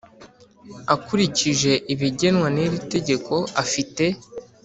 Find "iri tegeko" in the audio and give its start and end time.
2.65-3.33